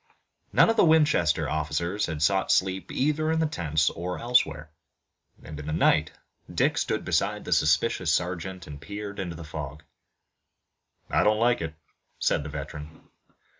None 0.51 0.67
of 0.67 0.77
the 0.77 0.83
Winchester 0.83 1.47
officers 1.47 2.07
had 2.07 2.23
sought 2.23 2.51
sleep 2.51 2.91
either 2.91 3.29
in 3.31 3.37
the 3.39 3.45
tents 3.45 3.87
or 3.91 4.17
elsewhere, 4.17 4.71
and, 5.43 5.59
in 5.59 5.67
the 5.67 5.71
night, 5.73 6.11
Dick 6.51 6.79
stood 6.79 7.05
beside 7.05 7.45
the 7.45 7.53
suspicious 7.53 8.11
sergeant 8.11 8.65
and 8.65 8.81
peered 8.81 9.19
into 9.19 9.35
the 9.35 9.43
fog. 9.43 9.83
"I 11.11 11.23
don't 11.23 11.37
like 11.37 11.61
it," 11.61 11.75
said 12.17 12.41
the 12.41 12.49
veteran. 12.49 13.11